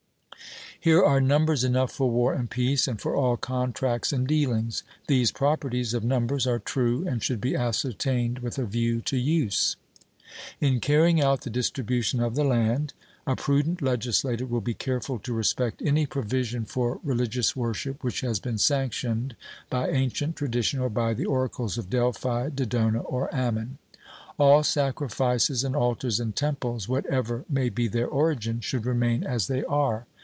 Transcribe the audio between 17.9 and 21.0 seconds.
which has been sanctioned by ancient tradition or